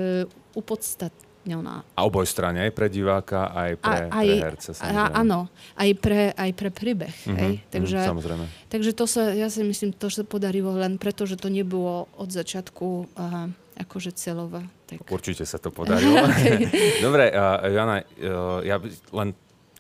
uplatňovaná. 1.49 1.85
A 1.97 2.01
oboj 2.05 2.27
strane, 2.29 2.69
aj 2.69 2.73
pre 2.77 2.89
diváka, 2.93 3.49
aj 3.49 3.73
pre, 3.81 3.97
a, 3.97 4.13
aj, 4.13 4.27
pre 4.29 4.45
herce. 4.45 4.71
A, 4.85 5.25
áno, 5.25 5.49
aj 5.77 5.91
pre, 5.97 6.21
aj 6.37 6.51
pre 6.53 6.69
príbeh. 6.69 7.15
Mm-hmm, 7.25 7.39
hej? 7.41 7.53
Takže, 7.73 7.99
mm, 8.05 8.09
samozrejme. 8.13 8.45
Takže 8.69 8.91
to 8.93 9.05
sa, 9.09 9.33
ja 9.33 9.49
si 9.49 9.65
myslím, 9.65 9.97
to 9.97 10.13
sa 10.13 10.23
podarilo 10.29 10.77
len 10.77 11.01
preto, 11.01 11.25
že 11.25 11.41
to 11.41 11.49
nebolo 11.49 12.07
od 12.21 12.29
začiatku 12.29 12.87
uh, 13.17 13.49
akože 13.81 14.13
celové. 14.13 14.69
Tak. 14.85 15.09
Určite 15.09 15.49
sa 15.49 15.57
to 15.57 15.73
podarilo. 15.73 16.21
Dobre, 17.05 17.33
uh, 17.33 17.65
Jana, 17.73 18.05
uh, 18.05 18.61
ja 18.61 18.77
len 19.17 19.33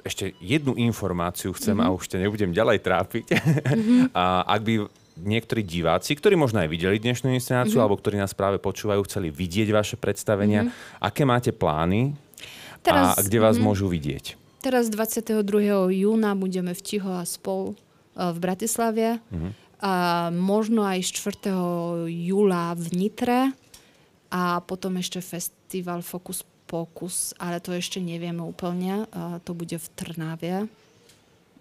ešte 0.07 0.33
jednu 0.41 0.73
informáciu 0.79 1.53
chcem 1.53 1.77
mm-hmm. 1.77 1.93
a 1.93 1.97
už 1.97 2.09
te 2.09 2.17
nebudem 2.17 2.55
ďalej 2.55 2.79
trápiť. 2.81 3.25
Mm-hmm. 3.29 4.01
a 4.17 4.47
ak 4.49 4.61
by 4.65 4.75
niektorí 5.23 5.67
diváci, 5.67 6.15
ktorí 6.15 6.39
možno 6.39 6.63
aj 6.63 6.69
videli 6.71 7.03
dnešnú 7.03 7.31
inscenáciu, 7.35 7.79
mm-hmm. 7.79 7.85
alebo 7.85 7.99
ktorí 7.99 8.17
nás 8.19 8.33
práve 8.35 8.63
počúvajú, 8.63 9.07
chceli 9.11 9.29
vidieť 9.35 9.69
vaše 9.75 9.97
predstavenia, 9.99 10.67
mm-hmm. 10.67 11.03
aké 11.03 11.23
máte 11.27 11.51
plány 11.51 12.15
Teraz, 12.83 13.19
a 13.19 13.21
kde 13.27 13.39
vás 13.43 13.59
mm-hmm. 13.59 13.67
môžu 13.67 13.87
vidieť? 13.91 14.39
Teraz 14.63 14.91
22. 14.91 15.43
júna 15.95 16.35
budeme 16.35 16.75
v 16.75 16.81
Tiho 16.83 17.11
a 17.15 17.23
spol 17.27 17.79
v 18.19 18.39
Bratislave. 18.39 19.23
Mm-hmm. 19.31 19.53
A 19.79 19.93
možno 20.35 20.83
aj 20.83 21.07
4. 21.07 21.55
júla 22.11 22.75
v 22.75 22.87
Nitre 22.99 23.55
a 24.35 24.59
potom 24.59 24.99
ešte 24.99 25.23
festival 25.23 26.03
Focus 26.03 26.43
Pocus, 26.69 27.33
ale 27.41 27.65
to 27.65 27.73
ešte 27.73 27.97
nevieme 27.97 28.45
úplne. 28.45 29.09
A 29.15 29.41
to 29.41 29.57
bude 29.57 29.79
v 29.79 29.87
Trnave 29.97 30.69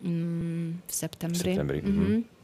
mm, 0.03 0.83
v 0.83 0.91
septembri. 0.91 1.53
V 1.53 1.55
septembri. 1.55 1.79
Mm-hmm. 1.79 2.36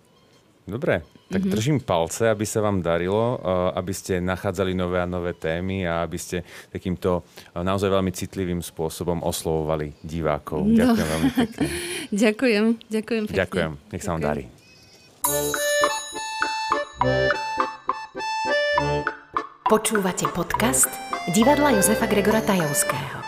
Dobre, 0.63 1.03
tak 1.27 1.43
mm-hmm. 1.43 1.53
držím 1.59 1.79
palce, 1.83 2.31
aby 2.31 2.47
sa 2.47 2.63
vám 2.63 2.79
darilo, 2.79 3.35
aby 3.75 3.91
ste 3.91 4.23
nachádzali 4.23 4.71
nové 4.71 5.03
a 5.03 5.07
nové 5.07 5.35
témy 5.35 5.83
a 5.83 6.07
aby 6.07 6.15
ste 6.15 6.47
takýmto 6.71 7.27
naozaj 7.51 7.91
veľmi 7.91 8.15
citlivým 8.15 8.63
spôsobom 8.63 9.19
oslovovali 9.27 9.91
divákov. 9.99 10.63
No. 10.63 10.95
Ďakujem 10.95 11.07
veľmi 11.11 11.31
pekne. 11.35 11.67
ďakujem, 12.23 12.65
ďakujem 12.87 13.23
pekne. 13.27 13.39
Ďakujem, 13.43 13.71
nech 13.91 14.03
sa 14.07 14.09
vám 14.15 14.21
darí. 14.23 14.43
Počúvate 19.67 20.31
podcast 20.31 20.91
divadla 21.35 21.75
Jozefa 21.75 22.07
Gregora 22.07 22.39
Tajovského. 22.39 23.19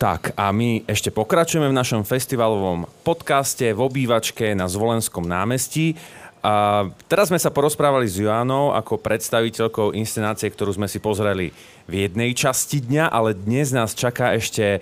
Tak 0.00 0.32
a 0.32 0.48
my 0.48 0.88
ešte 0.88 1.12
pokračujeme 1.12 1.68
v 1.68 1.76
našom 1.76 2.08
festivalovom 2.08 2.88
podcaste 3.04 3.68
v 3.76 3.84
obývačke 3.84 4.56
na 4.56 4.64
Zvolenskom 4.64 5.28
námestí. 5.28 5.92
A 6.40 6.88
teraz 7.04 7.28
sme 7.28 7.36
sa 7.36 7.52
porozprávali 7.52 8.08
s 8.08 8.16
Joanou 8.16 8.72
ako 8.72 8.96
predstaviteľkou 8.96 9.92
inscenácie, 9.92 10.48
ktorú 10.48 10.72
sme 10.72 10.88
si 10.88 11.04
pozreli 11.04 11.52
v 11.84 12.08
jednej 12.08 12.32
časti 12.32 12.80
dňa, 12.80 13.12
ale 13.12 13.36
dnes 13.36 13.76
nás 13.76 13.92
čaká 13.92 14.32
ešte 14.32 14.80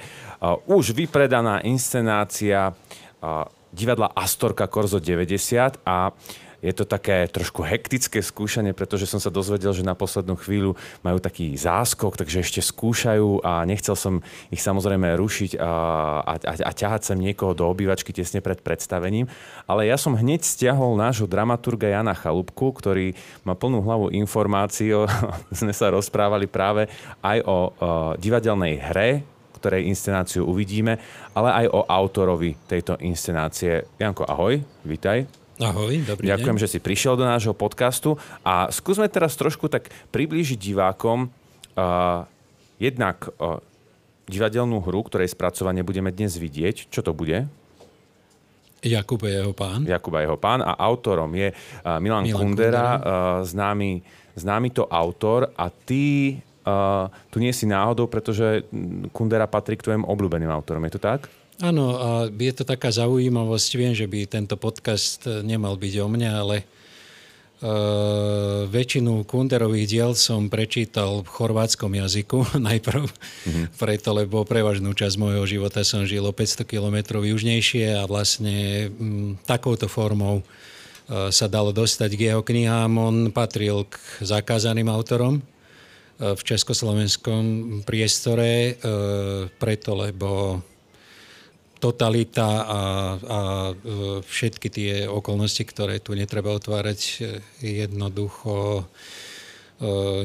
už 0.71 0.95
vypredaná 0.95 1.67
inscenácia 1.67 2.71
divadla 3.75 4.15
Astorka 4.15 4.71
Korzo 4.71 5.03
90 5.03 5.83
a 5.83 6.15
je 6.59 6.73
to 6.75 6.83
také 6.83 7.31
trošku 7.31 7.63
hektické 7.63 8.19
skúšanie, 8.19 8.75
pretože 8.75 9.07
som 9.07 9.23
sa 9.23 9.31
dozvedel, 9.31 9.71
že 9.71 9.87
na 9.87 9.95
poslednú 9.95 10.35
chvíľu 10.35 10.75
majú 11.07 11.19
taký 11.23 11.55
záskok, 11.55 12.19
takže 12.19 12.43
ešte 12.43 12.61
skúšajú 12.63 13.47
a 13.47 13.63
nechcel 13.63 13.95
som 13.95 14.19
ich 14.51 14.59
samozrejme 14.59 15.15
rušiť 15.15 15.55
a, 15.59 15.71
a, 16.27 16.35
a 16.67 16.71
ťahať 16.75 17.15
sem 17.15 17.19
niekoho 17.19 17.55
do 17.55 17.63
obývačky 17.71 18.11
tesne 18.11 18.43
pred 18.43 18.59
predstavením. 18.59 19.31
Ale 19.71 19.87
ja 19.87 19.95
som 19.95 20.19
hneď 20.19 20.43
stiahol 20.43 20.99
nášho 20.99 21.31
dramaturga 21.31 21.95
Jana 21.95 22.19
Chalúbku, 22.19 22.75
ktorý 22.75 23.15
má 23.47 23.55
plnú 23.55 23.79
hlavu 23.79 24.11
informácií. 24.11 24.91
Sme 25.59 25.71
sa 25.71 25.95
rozprávali 25.95 26.51
práve 26.51 26.91
aj 27.23 27.39
o, 27.47 27.49
o 27.49 27.59
divadelnej 28.19 28.83
hre, 28.83 29.23
ktorej 29.59 29.91
inscenáciu 29.91 30.47
uvidíme, 30.47 30.99
ale 31.35 31.67
aj 31.67 31.67
o 31.75 31.81
autorovi 31.87 32.55
tejto 32.67 32.99
inscenácie. 33.03 33.91
Janko, 33.99 34.23
ahoj, 34.27 34.63
vítaj. 34.87 35.48
Ahoj, 35.59 36.07
dobrý 36.07 36.31
Ďakujem, 36.31 36.55
deň. 36.55 36.63
že 36.63 36.71
si 36.71 36.79
prišiel 36.79 37.19
do 37.19 37.27
nášho 37.27 37.51
podcastu 37.51 38.15
a 38.47 38.71
skúsme 38.71 39.11
teraz 39.11 39.35
trošku 39.35 39.67
tak 39.67 39.91
priblížiť 40.15 40.55
divákom 40.55 41.27
uh, 41.27 42.23
jednak 42.79 43.27
uh, 43.43 43.59
divadelnú 44.31 44.79
hru, 44.79 45.03
ktorej 45.03 45.35
spracovanie 45.35 45.83
budeme 45.83 46.15
dnes 46.15 46.39
vidieť. 46.39 46.87
Čo 46.95 47.03
to 47.03 47.11
bude? 47.11 47.51
Jakub 48.87 49.19
a 49.27 49.31
jeho 49.35 49.51
pán. 49.51 49.83
Jakub 49.83 50.15
a 50.15 50.23
jeho 50.23 50.39
pán 50.39 50.63
a 50.63 50.79
autorom 50.79 51.35
je 51.35 51.51
uh, 51.51 51.99
Milan, 51.99 52.23
Milan 52.23 52.39
Kundera, 52.39 52.39
Kundera. 52.39 52.87
Uh, 52.95 53.39
známy, 53.43 53.91
známy 54.39 54.69
to 54.71 54.87
autor 54.87 55.51
a 55.59 55.75
ty 55.75 56.39
uh, 56.63 57.11
tu 57.35 57.43
nie 57.43 57.51
si 57.51 57.67
náhodou, 57.67 58.07
pretože 58.07 58.63
Kundera 59.11 59.51
patrí 59.51 59.75
k 59.75 59.91
tvojim 59.91 60.07
obľúbeným 60.07 60.55
autorom. 60.55 60.87
Je 60.87 60.95
to 60.95 61.03
tak? 61.03 61.27
Áno, 61.59 61.87
a 61.99 62.09
je 62.31 62.53
to 62.55 62.63
taká 62.63 62.95
zaujímavosť. 62.95 63.71
Viem, 63.75 63.95
že 63.95 64.07
by 64.07 64.31
tento 64.31 64.55
podcast 64.55 65.27
nemal 65.43 65.75
byť 65.75 65.95
o 65.99 66.07
mne, 66.07 66.31
ale 66.31 66.57
Uh, 67.59 68.71
väčšinu 68.71 69.27
Kunderových 69.27 69.91
diel 69.91 70.13
som 70.15 70.47
prečítal 70.47 71.27
v 71.27 71.29
chorvátskom 71.35 71.91
jazyku 71.91 72.55
najprv, 72.71 73.03
mm-hmm. 73.03 73.75
preto 73.75 74.15
lebo 74.15 74.47
prevažnú 74.47 74.95
časť 74.95 75.19
môjho 75.19 75.43
života 75.43 75.83
som 75.83 76.07
žil 76.07 76.23
o 76.23 76.31
500 76.31 76.63
km 76.63 77.19
južnejšie 77.19 77.99
a 77.99 78.07
vlastne 78.07 78.87
m, 78.95 79.35
takouto 79.43 79.91
formou 79.91 80.47
uh, 80.47 81.35
sa 81.35 81.51
dalo 81.51 81.75
dostať 81.75 82.11
k 82.15 82.21
jeho 82.31 82.47
knihám. 82.47 82.95
On 82.95 83.35
patril 83.35 83.91
k 83.91 83.99
zakázaným 84.23 84.87
autorom 84.87 85.43
uh, 85.43 86.39
v 86.39 86.43
československom 86.47 87.43
priestore, 87.83 88.79
preto 89.59 89.99
lebo 89.99 90.63
totalita 91.79 92.67
a, 92.67 92.83
a 93.17 93.41
e, 93.71 93.75
všetky 94.23 94.69
tie 94.69 94.93
okolnosti, 95.07 95.63
ktoré 95.63 96.03
tu 96.03 96.19
netreba 96.19 96.51
otvárať, 96.55 97.01
e, 97.01 97.13
jednoducho 97.63 98.83
e, 98.83 98.85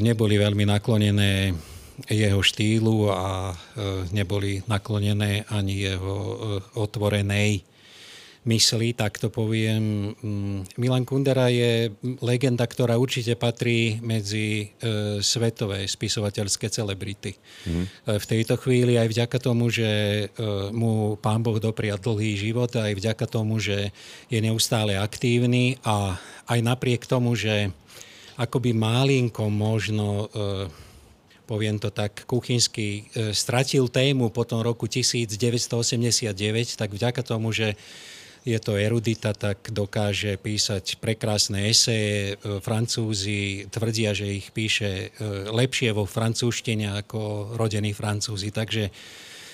neboli 0.01 0.35
veľmi 0.41 0.65
naklonené 0.65 1.53
jeho 2.09 2.41
štýlu 2.41 3.05
a 3.13 3.53
neboli 4.17 4.65
naklonené 4.65 5.45
ani 5.45 5.93
jeho 5.93 6.17
otvorenej 6.73 7.61
myslí, 8.43 8.93
tak 8.99 9.19
to 9.19 9.31
poviem. 9.31 10.11
Mm, 10.19 10.67
Milan 10.75 11.07
Kundera 11.07 11.47
je 11.47 11.91
legenda, 12.19 12.67
ktorá 12.67 12.99
určite 12.99 13.39
patrí 13.39 14.03
medzi 14.03 14.67
e, 14.79 15.19
svetové 15.23 15.87
spisovateľské 15.87 16.67
celebrity. 16.67 17.39
Mm. 17.63 17.85
V 18.19 18.25
tejto 18.27 18.59
chvíli 18.59 18.99
aj 18.99 19.07
vďaka 19.07 19.37
tomu, 19.39 19.71
že 19.71 19.87
e, 19.87 20.25
mu 20.75 21.15
pán 21.15 21.39
Boh 21.39 21.55
doprial 21.55 21.99
dlhý 21.99 22.35
život, 22.35 22.71
aj 22.75 22.91
vďaka 22.99 23.25
tomu, 23.31 23.63
že 23.63 23.95
je 24.27 24.39
neustále 24.43 24.99
aktívny 24.99 25.79
a 25.87 26.19
aj 26.51 26.59
napriek 26.59 27.07
tomu, 27.07 27.39
že 27.39 27.71
akoby 28.35 28.75
málinko 28.75 29.47
možno 29.47 30.27
e, 30.35 30.91
poviem 31.43 31.75
to 31.75 31.91
tak 31.91 32.23
kuchynsky, 32.23 33.03
stratil 33.35 33.91
tému 33.91 34.31
po 34.31 34.47
tom 34.47 34.63
roku 34.63 34.87
1989, 34.87 36.39
tak 36.79 36.89
vďaka 36.95 37.19
tomu, 37.19 37.51
že 37.51 37.75
je 38.43 38.59
to 38.59 38.75
erudita, 38.75 39.31
tak 39.31 39.71
dokáže 39.71 40.35
písať 40.35 40.99
prekrásne 40.99 41.71
eseje. 41.71 42.35
E, 42.35 42.59
Francúzi 42.59 43.71
tvrdia, 43.71 44.11
že 44.11 44.35
ich 44.35 44.51
píše 44.51 45.15
e, 45.15 45.47
lepšie 45.47 45.95
vo 45.95 46.03
francúzštine 46.03 46.99
ako 46.99 47.55
rodení 47.55 47.95
Francúzi. 47.95 48.51
Takže 48.51 48.91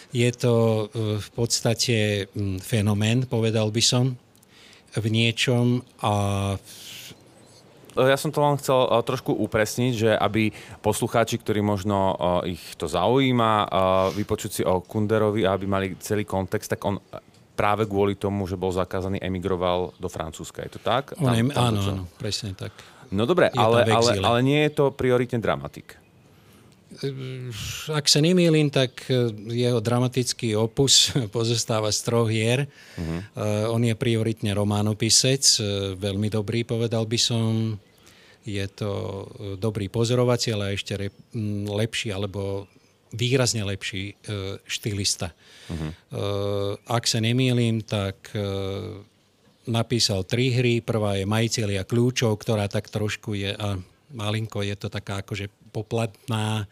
je 0.10 0.30
to 0.34 0.54
e, 0.54 0.84
v 1.22 1.30
podstate 1.38 2.26
fenomén, 2.66 3.30
povedal 3.30 3.70
by 3.70 3.84
som, 3.86 4.18
v 4.90 5.06
niečom 5.06 5.86
a 6.02 6.14
ja 8.00 8.18
som 8.18 8.32
to 8.32 8.40
len 8.40 8.58
chcel 8.58 8.90
trošku 9.04 9.34
upresniť, 9.34 9.94
že 9.94 10.12
aby 10.14 10.50
poslucháči, 10.80 11.42
ktorí 11.42 11.60
možno 11.60 12.16
ich 12.48 12.62
to 12.80 12.88
zaujíma, 12.88 13.68
vypočuť 14.16 14.52
si 14.54 14.64
o 14.64 14.80
Kunderovi 14.80 15.44
a 15.44 15.58
aby 15.58 15.66
mali 15.68 15.88
celý 16.00 16.24
kontext, 16.24 16.74
tak 16.74 16.86
on 16.86 17.02
práve 17.60 17.84
kvôli 17.84 18.16
tomu, 18.16 18.48
že 18.48 18.56
bol 18.56 18.72
zakázaný, 18.72 19.20
emigroval 19.20 19.92
do 20.00 20.08
Francúzska. 20.08 20.64
Je 20.64 20.80
to 20.80 20.82
tak? 20.82 21.12
Tam, 21.20 21.28
tam, 21.28 21.52
tam 21.52 21.60
áno, 21.60 21.80
áno, 21.84 22.04
presne 22.16 22.56
tak. 22.56 22.72
No 23.12 23.28
dobre, 23.28 23.52
ale, 23.52 23.84
ale, 23.84 24.12
ale 24.24 24.40
nie 24.40 24.64
je 24.64 24.72
to 24.80 24.96
prioritne 24.96 25.44
dramatik. 25.44 26.00
Ak 27.94 28.10
sa 28.10 28.18
nemýlim, 28.18 28.74
tak 28.74 29.06
e, 29.14 29.30
jeho 29.54 29.78
dramatický 29.78 30.58
opus 30.58 31.14
pozostáva 31.36 31.92
z 31.92 32.00
troch 32.02 32.32
hier. 32.32 32.66
Uh-huh. 32.98 33.22
Uh, 33.38 33.76
on 33.76 33.82
je 33.86 33.94
prioritne 33.94 34.50
románopisec, 34.58 35.44
uh, 35.62 35.94
veľmi 35.94 36.34
dobrý, 36.34 36.66
povedal 36.66 37.06
by 37.06 37.20
som. 37.20 37.76
Je 38.48 38.66
to 38.72 38.90
dobrý 39.62 39.92
pozorovateľ 39.92 40.58
a 40.64 40.74
ešte 40.74 40.98
re, 40.98 41.08
m, 41.36 41.70
lepší 41.70 42.10
alebo 42.10 42.66
výrazne 43.14 43.66
lepší 43.66 44.14
uh, 44.14 44.62
štýlista. 44.66 45.34
Uh-huh. 45.70 45.92
Ak 46.90 47.06
sa 47.06 47.22
nemýlim, 47.22 47.86
tak 47.86 48.34
e, 48.34 48.42
napísal 49.70 50.26
tri 50.26 50.50
hry. 50.50 50.82
Prvá 50.82 51.14
je 51.14 51.30
Majiteľia 51.30 51.86
kľúčov, 51.86 52.42
ktorá 52.42 52.66
tak 52.66 52.90
trošku 52.90 53.38
je, 53.38 53.54
a 53.54 53.78
malinko 54.10 54.66
je 54.66 54.74
to 54.74 54.90
taká 54.90 55.22
akože 55.22 55.54
poplatná 55.70 56.66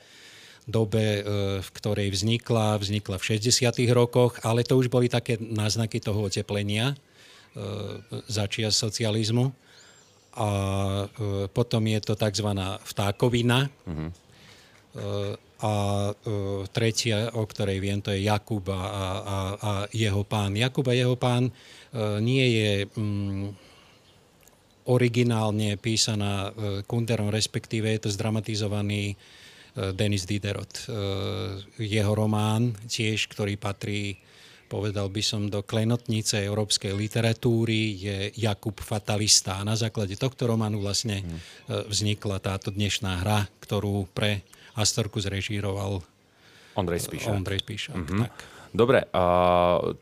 dobe, 0.66 1.22
e, 1.22 1.22
v 1.62 1.70
ktorej 1.78 2.10
vznikla, 2.10 2.82
vznikla 2.82 3.22
v 3.22 3.38
60. 3.38 3.70
rokoch, 3.94 4.42
ale 4.42 4.66
to 4.66 4.74
už 4.74 4.90
boli 4.90 5.08
také 5.08 5.38
náznaky 5.38 6.02
toho 6.02 6.26
oteplenia 6.26 6.98
začia 8.30 8.70
socializmu. 8.70 9.50
a 10.38 10.50
potom 11.50 11.82
je 11.90 11.98
to 12.06 12.14
tzv. 12.14 12.46
vtákovina. 12.86 13.66
Uh-huh. 13.90 14.14
A 15.58 15.74
tretia, 16.70 17.34
o 17.34 17.44
ktorej 17.46 17.82
viem, 17.82 18.00
to 18.02 18.14
je 18.14 18.26
Jakub 18.26 18.66
a, 18.70 18.78
a, 18.78 19.38
a 19.58 19.72
jeho 19.90 20.22
pán. 20.22 20.54
Jakub 20.54 20.86
a 20.86 20.94
jeho 20.94 21.18
pán 21.18 21.50
nie 22.22 22.46
je 22.46 22.72
mm, 22.86 23.46
originálne 24.88 25.76
písaná 25.82 26.54
Kunderom, 26.86 27.34
respektíve 27.34 27.90
je 27.94 28.06
to 28.06 28.10
zdramatizovaný 28.14 29.18
Denis 29.94 30.26
Diderot. 30.26 30.90
Jeho 31.78 32.14
román 32.18 32.74
tiež, 32.90 33.30
ktorý 33.30 33.58
patrí 33.58 34.18
povedal 34.68 35.08
by 35.08 35.24
som, 35.24 35.48
do 35.48 35.64
klenotnice 35.64 36.44
európskej 36.44 36.92
literatúry 36.92 37.96
je 37.96 38.18
Jakub 38.36 38.76
Fatalista. 38.84 39.64
A 39.64 39.68
na 39.68 39.80
základe 39.80 40.20
tohto 40.20 40.44
románu 40.46 40.84
vlastne 40.84 41.24
hmm. 41.24 41.88
vznikla 41.88 42.44
táto 42.44 42.70
dnešná 42.70 43.24
hra, 43.24 43.48
ktorú 43.64 44.12
pre 44.12 44.44
Astorku 44.78 45.18
zrežíroval 45.18 46.00
Ondrej 46.78 47.10
Spíšak. 47.10 47.34
Ondrej 47.34 47.60
Spíšak, 47.66 47.98
mm-hmm. 47.98 48.22
tak. 48.30 48.34
Dobre, 48.70 49.10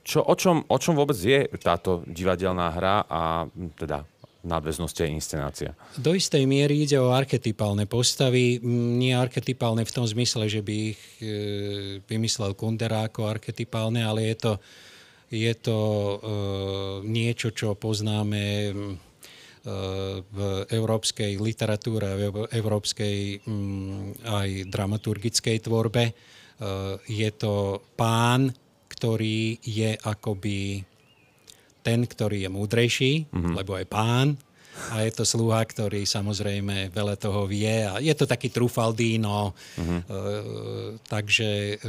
čo, 0.03 0.19
o, 0.25 0.35
čom, 0.35 0.67
o 0.67 0.77
čom 0.81 0.99
vôbec 0.99 1.15
je 1.15 1.47
táto 1.61 2.03
divadelná 2.03 2.73
hra 2.75 3.07
a 3.07 3.47
teda 3.77 4.03
nadväznosti 4.45 5.01
a 5.01 5.09
inscenácia? 5.09 5.71
Do 5.97 6.13
istej 6.13 6.45
miery 6.45 6.85
ide 6.85 7.01
o 7.01 7.09
archetypálne 7.09 7.89
postavy. 7.89 8.61
Nie 8.99 9.17
archetypálne 9.17 9.81
v 9.87 9.93
tom 9.95 10.05
zmysle, 10.05 10.45
že 10.45 10.61
by 10.61 10.73
ich 10.93 11.01
e, 11.17 11.25
vymyslel 12.05 12.53
Kundera 12.53 13.09
ako 13.09 13.25
archetypálne, 13.25 14.05
ale 14.05 14.29
je 14.33 14.35
to, 14.37 14.53
je 15.33 15.53
to 15.57 15.77
e, 15.79 16.15
niečo, 17.09 17.49
čo 17.55 17.73
poznáme 17.73 18.69
v 19.65 20.39
európskej 20.69 21.41
literatúre, 21.41 22.13
v 22.13 22.45
európskej 22.53 23.41
mm, 23.41 24.21
aj 24.29 24.49
dramaturgickej 24.69 25.57
tvorbe. 25.65 26.13
Je 27.09 27.29
to 27.33 27.81
pán, 27.97 28.53
ktorý 28.87 29.57
je 29.65 29.97
akoby 29.97 30.85
ten, 31.85 31.99
ktorý 32.05 32.45
je 32.45 32.49
múdrejší, 32.49 33.13
mm-hmm. 33.29 33.53
lebo 33.57 33.77
je 33.77 33.85
pán, 33.85 34.37
a 34.91 35.07
je 35.07 35.11
to 35.15 35.23
sluha, 35.23 35.63
ktorý 35.63 36.03
samozrejme 36.03 36.91
veľa 36.91 37.15
toho 37.15 37.47
vie 37.47 37.87
a 37.87 37.97
je 38.03 38.11
to 38.11 38.27
taký 38.27 38.51
trufaldíno, 38.51 39.55
uh-huh. 39.55 39.99
e, 39.99 40.03
takže 41.07 41.79
e, 41.79 41.87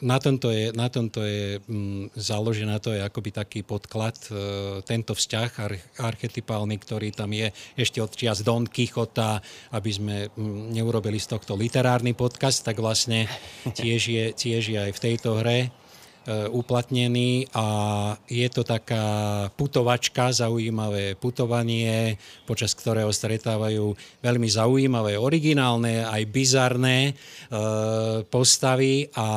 na 0.00 0.22
tomto 0.22 0.54
je, 0.54 0.70
na 0.72 0.86
tomto 0.86 1.26
je 1.26 1.58
m, 1.66 2.06
založená, 2.14 2.78
to 2.78 2.94
je 2.94 3.02
akoby 3.02 3.34
taký 3.34 3.60
podklad, 3.66 4.14
e, 4.30 4.80
tento 4.86 5.12
vzťah 5.12 5.50
ar, 5.58 5.72
archetypálny, 6.14 6.78
ktorý 6.78 7.10
tam 7.10 7.34
je 7.34 7.50
ešte 7.74 7.98
od 7.98 8.14
čias 8.14 8.46
Don 8.46 8.70
Quixota, 8.70 9.42
aby 9.74 9.90
sme 9.90 10.16
m, 10.38 10.70
neurobili 10.70 11.18
z 11.18 11.34
tohto 11.34 11.58
literárny 11.58 12.14
podcast, 12.14 12.62
tak 12.62 12.78
vlastne 12.78 13.26
tiež 13.74 14.02
je, 14.06 14.24
tiež 14.32 14.62
je 14.70 14.78
aj 14.78 14.92
v 14.94 15.02
tejto 15.02 15.42
hre 15.42 15.83
uplatnený 16.48 17.52
a 17.52 17.66
je 18.24 18.48
to 18.48 18.64
taká 18.64 19.04
putovačka, 19.52 20.32
zaujímavé 20.32 21.20
putovanie, 21.20 22.16
počas 22.48 22.72
ktorého 22.72 23.12
stretávajú 23.12 23.92
veľmi 24.24 24.48
zaujímavé, 24.48 25.20
originálne, 25.20 26.04
aj 26.08 26.22
bizarné 26.32 26.98
e, 27.08 27.12
postavy 28.24 29.08
a 29.12 29.28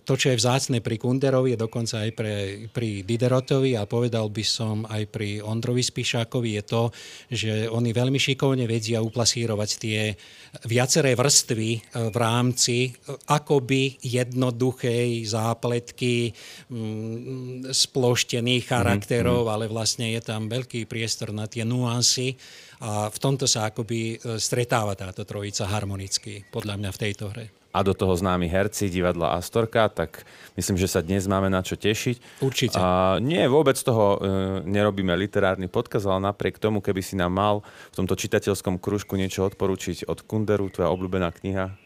to, 0.00 0.12
čo 0.16 0.32
je 0.32 0.40
vzácne 0.40 0.80
pri 0.80 0.96
Kunderovi, 0.96 1.52
je 1.52 1.60
dokonca 1.60 2.08
aj 2.08 2.10
pre, 2.16 2.34
pri 2.72 3.04
Diderotovi 3.04 3.76
a 3.76 3.84
povedal 3.84 4.32
by 4.32 4.44
som 4.44 4.88
aj 4.88 5.12
pri 5.12 5.44
Ondrovi 5.44 5.84
Spišákovi 5.84 6.56
je 6.56 6.62
to, 6.64 6.82
že 7.28 7.52
oni 7.68 7.92
veľmi 7.92 8.16
šikovne 8.16 8.64
vedia 8.64 9.04
uplasírovať 9.04 9.70
tie 9.76 10.16
viaceré 10.64 11.12
vrstvy 11.12 11.70
eh, 11.76 11.80
v 12.08 12.16
rámci 12.16 12.76
eh, 12.88 13.12
akoby 13.28 14.00
jednoduchej 14.00 15.28
zápletky 15.28 16.32
mm, 16.72 17.76
sploštených 17.76 18.64
mhm, 18.64 18.70
charakterov, 18.72 19.44
mm-hmm. 19.44 19.52
ale 19.52 19.64
vlastne 19.68 20.16
je 20.16 20.24
tam 20.24 20.48
veľký 20.48 20.88
priestor 20.88 21.36
na 21.36 21.44
tie 21.44 21.68
nuancy 21.68 22.40
a 22.80 23.12
v 23.12 23.18
tomto 23.20 23.48
sa 23.48 23.72
akoby 23.72 24.20
stretáva 24.36 24.92
táto 24.92 25.24
trojica 25.24 25.64
harmonicky, 25.64 26.44
podľa 26.52 26.76
mňa 26.76 26.90
v 26.92 27.00
tejto 27.00 27.24
hre 27.32 27.65
a 27.76 27.84
do 27.84 27.92
toho 27.92 28.16
známi 28.16 28.48
herci 28.48 28.88
divadla 28.88 29.36
Astorka, 29.36 29.92
tak 29.92 30.24
myslím, 30.56 30.80
že 30.80 30.88
sa 30.88 31.04
dnes 31.04 31.28
máme 31.28 31.52
na 31.52 31.60
čo 31.60 31.76
tešiť. 31.76 32.40
Určite. 32.40 32.80
A 32.80 33.20
nie, 33.20 33.44
vôbec 33.44 33.76
toho 33.76 34.16
e, 34.16 34.18
nerobíme 34.64 35.12
literárny 35.12 35.68
podkaz, 35.68 36.08
ale 36.08 36.32
napriek 36.32 36.56
tomu, 36.56 36.80
keby 36.80 37.04
si 37.04 37.20
nám 37.20 37.36
mal 37.36 37.60
v 37.92 37.96
tomto 38.00 38.16
čitateľskom 38.16 38.80
kružku 38.80 39.20
niečo 39.20 39.44
odporučiť 39.44 40.08
od 40.08 40.24
Kunderu, 40.24 40.72
tvoja 40.72 40.88
obľúbená 40.88 41.28
kniha? 41.36 41.76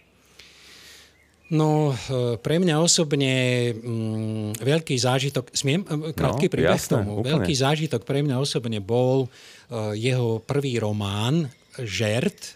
No, 1.50 1.90
e, 1.90 2.38
pre 2.38 2.62
mňa 2.62 2.78
osobne 2.78 3.34
mm, 3.74 4.62
veľký 4.62 4.94
zážitok, 4.94 5.50
smiem 5.50 5.82
e, 5.82 6.14
krátky 6.14 6.46
no, 6.46 6.52
príbeh 6.54 6.78
jasné, 6.78 7.02
tomu, 7.02 7.18
úplne. 7.18 7.34
veľký 7.34 7.54
zážitok 7.58 8.06
pre 8.06 8.22
mňa 8.22 8.38
osobne 8.38 8.78
bol 8.78 9.26
uh, 9.26 9.90
jeho 9.90 10.38
prvý 10.46 10.78
román 10.78 11.50
Žert, 11.74 12.54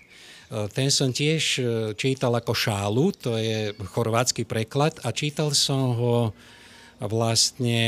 ten 0.70 0.88
som 0.92 1.10
tiež 1.10 1.42
e, 1.58 1.62
čítal 1.96 2.34
ako 2.36 2.52
šálu, 2.52 3.10
to 3.16 3.40
je 3.40 3.72
chorvátsky 3.90 4.44
preklad 4.44 5.00
a 5.02 5.10
čítal 5.10 5.50
som 5.56 5.96
ho 5.96 6.16
vlastne, 7.02 7.82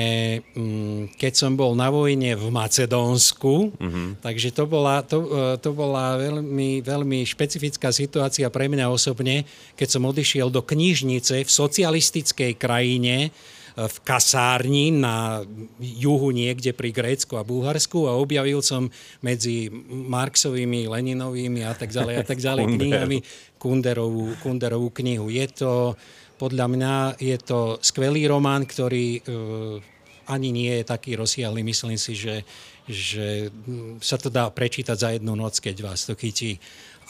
mm, 0.53 1.15
keď 1.15 1.33
som 1.33 1.53
bol 1.55 1.79
na 1.79 1.89
vojne 1.89 2.35
v 2.35 2.47
Macedónsku, 2.51 3.79
mm-hmm. 3.79 4.09
takže 4.21 4.51
to 4.51 4.65
bola, 4.67 5.01
to, 5.07 5.19
e, 5.23 5.63
to 5.63 5.71
bola 5.73 6.19
veľmi, 6.19 6.83
veľmi 6.83 7.23
špecifická 7.23 7.95
situácia 7.95 8.51
pre 8.51 8.67
mňa 8.67 8.91
osobne, 8.91 9.47
keď 9.79 9.89
som 9.89 10.09
odišiel 10.09 10.51
do 10.51 10.61
knižnice 10.61 11.47
v 11.47 11.51
socialistickej 11.51 12.53
krajine, 12.59 13.31
v 13.77 13.97
kasárni 14.09 14.89
na 14.89 15.45
juhu 15.77 16.33
niekde 16.33 16.73
pri 16.73 16.97
Grécku 16.97 17.37
a 17.37 17.45
Bulharsku 17.45 18.09
a 18.09 18.17
objavil 18.17 18.65
som 18.65 18.89
medzi 19.21 19.69
Marxovými, 19.93 20.89
Leninovými 20.89 21.61
a 21.61 21.77
tak 21.77 21.93
ďalej 21.93 22.15
a 22.17 22.25
tak 22.25 22.41
ďalej 22.41 22.65
knihami 22.81 23.19
Kunderovú, 23.61 24.33
Kunderovú 24.41 24.89
knihu. 24.97 25.29
Je 25.29 25.45
to, 25.53 25.93
podľa 26.41 26.67
mňa, 26.73 26.95
je 27.21 27.37
to 27.37 27.77
skvelý 27.85 28.25
román, 28.25 28.65
ktorý 28.65 29.21
uh, 29.21 29.77
ani 30.25 30.57
nie 30.57 30.73
je 30.81 30.85
taký 30.89 31.21
rozsiahly. 31.21 31.61
Myslím 31.61 32.01
si, 32.01 32.17
že, 32.17 32.49
že 32.89 33.53
sa 34.01 34.17
to 34.17 34.33
dá 34.33 34.49
prečítať 34.49 34.97
za 34.97 35.13
jednu 35.13 35.37
noc, 35.37 35.61
keď 35.61 35.85
vás 35.85 36.09
to 36.09 36.17
chytí. 36.17 36.57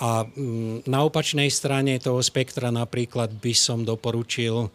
A 0.03 0.27
um, 0.27 0.83
na 0.83 1.07
opačnej 1.07 1.47
strane 1.47 2.03
toho 2.03 2.19
spektra 2.27 2.75
napríklad 2.75 3.39
by 3.39 3.55
som 3.55 3.87
doporučil 3.87 4.67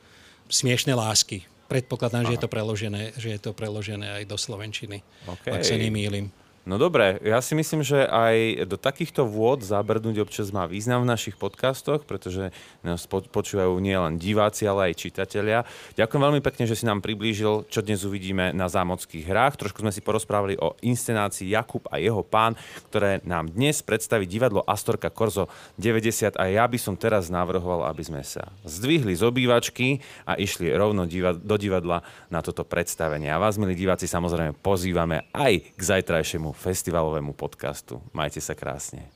Smiešne 0.52 0.92
lásky 0.96 1.48
Predpokladám, 1.72 2.28
že 2.28 2.36
je, 2.36 2.42
to 2.44 2.52
preložené, 2.52 3.04
že 3.16 3.30
je 3.32 3.40
to 3.40 3.56
preložené 3.56 4.08
aj 4.20 4.24
do 4.28 4.36
Slovenčiny, 4.36 5.00
okay. 5.24 5.56
ak 5.56 5.64
sa 5.64 5.80
nemýlim. 5.80 6.28
No 6.62 6.78
dobre, 6.78 7.18
ja 7.26 7.42
si 7.42 7.58
myslím, 7.58 7.82
že 7.82 8.06
aj 8.06 8.70
do 8.70 8.78
takýchto 8.78 9.26
vôd 9.26 9.66
zabrdnúť 9.66 10.22
občas 10.22 10.54
má 10.54 10.70
význam 10.70 11.02
v 11.02 11.10
našich 11.10 11.34
podcastoch, 11.34 12.06
pretože 12.06 12.54
nás 12.86 13.10
počúvajú 13.10 13.82
nielen 13.82 14.22
diváci, 14.22 14.70
ale 14.70 14.94
aj 14.94 15.02
čitatelia. 15.02 15.66
Ďakujem 15.98 16.22
veľmi 16.22 16.42
pekne, 16.46 16.70
že 16.70 16.78
si 16.78 16.86
nám 16.86 17.02
priblížil, 17.02 17.66
čo 17.66 17.82
dnes 17.82 18.06
uvidíme 18.06 18.54
na 18.54 18.70
zámockých 18.70 19.26
hrách. 19.26 19.58
Trošku 19.58 19.82
sme 19.82 19.90
si 19.90 20.06
porozprávali 20.06 20.54
o 20.62 20.78
inscenácii 20.86 21.50
Jakub 21.50 21.82
a 21.90 21.98
jeho 21.98 22.22
pán, 22.22 22.54
ktoré 22.94 23.26
nám 23.26 23.50
dnes 23.50 23.82
predstaví 23.82 24.30
divadlo 24.30 24.62
Astorka 24.62 25.10
Korzo 25.10 25.50
90 25.82 26.38
a 26.38 26.46
ja 26.46 26.70
by 26.70 26.78
som 26.78 26.94
teraz 26.94 27.34
navrhoval, 27.34 27.90
aby 27.90 28.06
sme 28.06 28.22
sa 28.22 28.54
zdvihli 28.70 29.18
z 29.18 29.26
obývačky 29.26 29.98
a 30.30 30.38
išli 30.38 30.70
rovno 30.78 31.10
do 31.42 31.56
divadla 31.58 32.06
na 32.30 32.46
toto 32.46 32.62
predstavenie. 32.62 33.34
A 33.34 33.42
vás, 33.42 33.58
milí 33.58 33.74
diváci, 33.74 34.06
samozrejme 34.06 34.54
pozývame 34.62 35.26
aj 35.34 35.74
k 35.74 35.82
zajtrajšiemu 35.82 36.51
festivalovému 36.54 37.34
podcastu. 37.36 38.00
Majte 38.16 38.40
sa 38.44 38.56
krásne. 38.56 39.10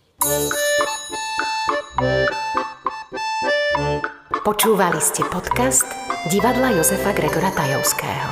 Počúvali 4.46 5.02
ste 5.02 5.26
podcast 5.26 5.90
divadla 6.30 6.76
Jozefa 6.78 7.12
Gregora 7.18 7.50
Tajovského. 7.50 8.30